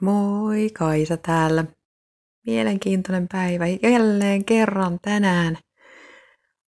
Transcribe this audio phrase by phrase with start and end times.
[0.00, 1.64] Moi, Kaisa täällä.
[2.46, 3.64] Mielenkiintoinen päivä.
[3.66, 5.58] Jälleen kerran tänään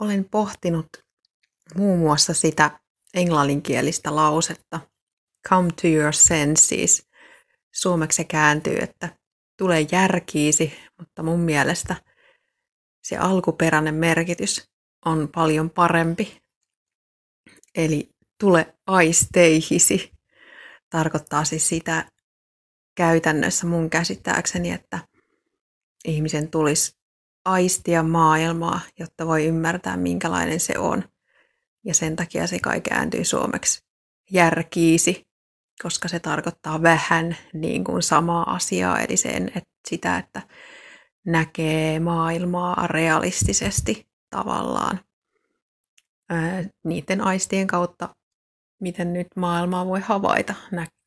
[0.00, 0.88] olen pohtinut
[1.74, 2.80] muun muassa sitä
[3.14, 4.80] englanninkielistä lausetta
[5.48, 7.08] come to your senses.
[7.74, 9.08] Suomeksi se kääntyy, että
[9.56, 11.96] tule järkiisi, mutta mun mielestä
[13.02, 14.70] se alkuperäinen merkitys
[15.04, 16.42] on paljon parempi.
[17.74, 18.10] Eli
[18.40, 20.12] tule aisteihisi
[20.90, 22.10] tarkoittaa siis sitä,
[22.98, 24.98] käytännössä mun käsittääkseni, että
[26.04, 26.96] ihmisen tulisi
[27.44, 31.04] aistia maailmaa, jotta voi ymmärtää, minkälainen se on.
[31.84, 33.80] Ja sen takia se kai kääntyy suomeksi
[34.30, 35.26] järkiisi,
[35.82, 40.42] koska se tarkoittaa vähän niin kuin samaa asiaa, eli sen, että sitä, että
[41.26, 45.00] näkee maailmaa realistisesti tavallaan
[46.84, 48.14] niiden aistien kautta,
[48.80, 50.54] miten nyt maailmaa voi havaita,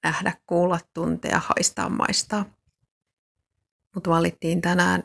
[0.04, 2.46] nähdä, kuulla, tuntea, haistaa, maistaa.
[3.96, 5.04] Mutta valittiin tänään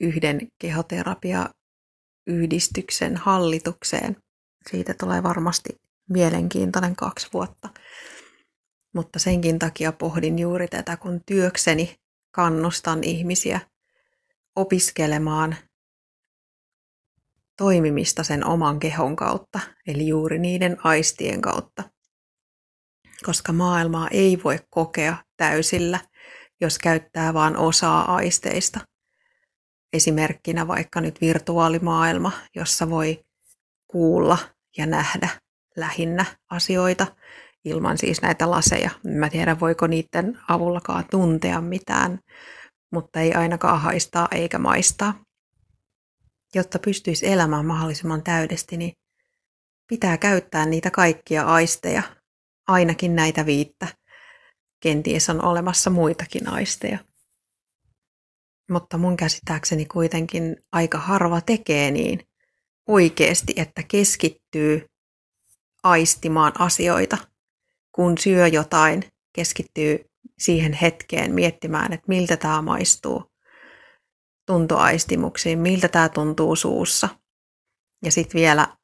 [0.00, 4.16] yhden kehoterapia-yhdistyksen hallitukseen.
[4.70, 7.68] Siitä tulee varmasti mielenkiintoinen kaksi vuotta.
[8.94, 11.96] Mutta senkin takia pohdin juuri tätä, kun työkseni
[12.30, 13.60] kannustan ihmisiä
[14.56, 15.56] opiskelemaan
[17.58, 21.95] toimimista sen oman kehon kautta, eli juuri niiden aistien kautta
[23.26, 26.00] koska maailmaa ei voi kokea täysillä,
[26.60, 28.80] jos käyttää vain osaa aisteista.
[29.92, 33.24] Esimerkkinä vaikka nyt virtuaalimaailma, jossa voi
[33.86, 34.38] kuulla
[34.78, 35.28] ja nähdä
[35.76, 37.06] lähinnä asioita
[37.64, 38.90] ilman siis näitä laseja.
[39.04, 42.18] Mä tiedän, voiko niiden avullakaan tuntea mitään,
[42.92, 45.24] mutta ei ainakaan haistaa eikä maistaa.
[46.54, 48.92] Jotta pystyisi elämään mahdollisimman täydesti, niin
[49.88, 52.02] pitää käyttää niitä kaikkia aisteja
[52.68, 53.88] ainakin näitä viittä.
[54.80, 56.98] Kenties on olemassa muitakin aisteja.
[58.70, 62.26] Mutta mun käsittääkseni kuitenkin aika harva tekee niin
[62.88, 64.86] oikeasti, että keskittyy
[65.82, 67.18] aistimaan asioita.
[67.92, 70.04] Kun syö jotain, keskittyy
[70.38, 73.24] siihen hetkeen miettimään, että miltä tämä maistuu
[74.46, 77.08] tuntoaistimuksiin, miltä tämä tuntuu suussa.
[78.04, 78.75] Ja sitten vielä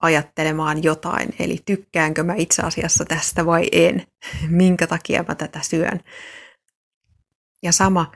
[0.00, 4.06] ajattelemaan jotain, eli tykkäänkö mä itse asiassa tästä vai en,
[4.48, 6.00] minkä takia mä tätä syön.
[7.62, 8.12] Ja sama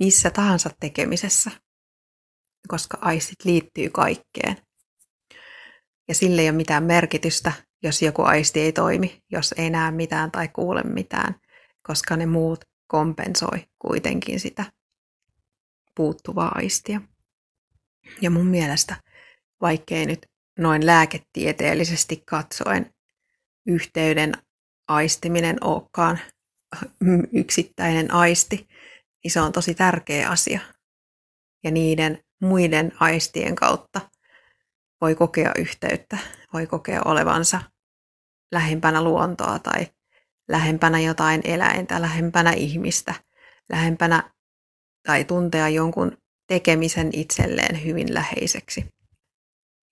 [0.00, 1.50] missä tahansa tekemisessä,
[2.68, 4.56] koska aistit liittyy kaikkeen.
[6.08, 7.52] Ja sille ei ole mitään merkitystä,
[7.82, 11.34] jos joku aisti ei toimi, jos ei näe mitään tai kuule mitään,
[11.86, 14.64] koska ne muut kompensoi kuitenkin sitä
[15.94, 17.00] puuttuvaa aistia.
[18.20, 18.96] Ja mun mielestä,
[19.60, 20.26] vaikkei nyt
[20.58, 22.94] noin lääketieteellisesti katsoen
[23.66, 24.32] yhteyden
[24.88, 26.18] aistiminen olekaan
[27.32, 28.68] yksittäinen aisti,
[29.24, 30.60] niin se on tosi tärkeä asia.
[31.64, 34.00] Ja niiden muiden aistien kautta
[35.00, 36.18] voi kokea yhteyttä,
[36.52, 37.62] voi kokea olevansa
[38.52, 39.86] lähempänä luontoa tai
[40.48, 43.14] lähempänä jotain eläintä, lähempänä ihmistä,
[43.68, 44.30] lähempänä
[45.06, 48.99] tai tuntea jonkun tekemisen itselleen hyvin läheiseksi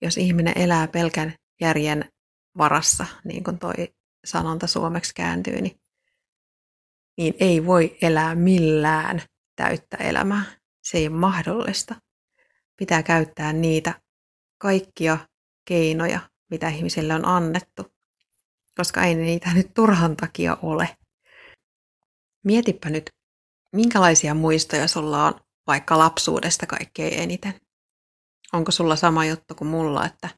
[0.01, 2.05] jos ihminen elää pelkän järjen
[2.57, 3.73] varassa, niin kuin toi
[4.25, 5.79] sanonta suomeksi kääntyy, niin,
[7.17, 9.21] niin ei voi elää millään
[9.55, 10.43] täyttä elämää.
[10.83, 11.95] Se ei ole mahdollista.
[12.77, 14.01] Pitää käyttää niitä
[14.57, 15.17] kaikkia
[15.65, 17.85] keinoja, mitä ihmisille on annettu,
[18.77, 20.97] koska ei niitä nyt turhan takia ole.
[22.43, 23.09] Mietipä nyt,
[23.75, 25.33] minkälaisia muistoja sulla on
[25.67, 27.53] vaikka lapsuudesta kaikkein eniten.
[28.53, 30.29] Onko sulla sama juttu kuin mulla, että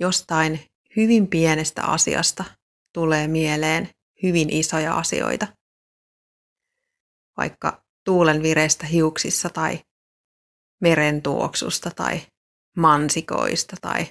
[0.00, 0.60] jostain
[0.96, 2.44] hyvin pienestä asiasta
[2.92, 3.88] tulee mieleen
[4.22, 5.46] hyvin isoja asioita?
[7.36, 9.80] Vaikka tuulen vireistä hiuksissa tai
[10.80, 12.20] meren tuoksusta tai
[12.76, 14.06] mansikoista tai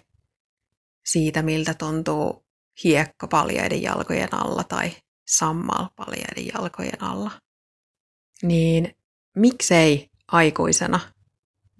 [1.05, 2.45] siitä, miltä tuntuu
[2.83, 4.91] hiekka paljaiden jalkojen alla tai
[5.27, 7.31] sammal paljaiden jalkojen alla.
[8.43, 8.95] Niin
[9.35, 10.99] miksei aikuisena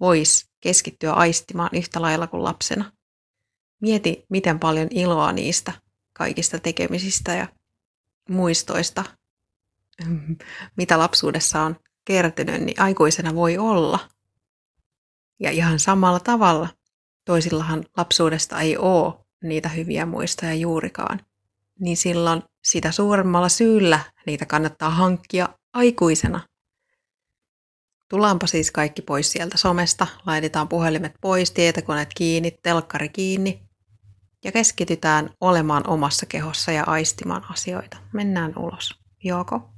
[0.00, 2.92] voisi keskittyä aistimaan yhtä lailla kuin lapsena.
[3.80, 5.72] Mieti, miten paljon iloa niistä
[6.12, 7.48] kaikista tekemisistä ja
[8.28, 9.04] muistoista,
[10.76, 13.98] mitä lapsuudessa on kertynyt, niin aikuisena voi olla.
[15.40, 16.68] Ja ihan samalla tavalla.
[17.24, 21.20] Toisillahan lapsuudesta ei ole niitä hyviä muistoja juurikaan.
[21.80, 26.40] Niin silloin sitä suuremmalla syyllä niitä kannattaa hankkia aikuisena
[28.08, 33.62] Tullaanpa siis kaikki pois sieltä somesta, laitetaan puhelimet pois, tietokoneet kiinni, telkkari kiinni
[34.44, 37.96] ja keskitytään olemaan omassa kehossa ja aistimaan asioita.
[38.12, 39.00] Mennään ulos.
[39.24, 39.75] Joko?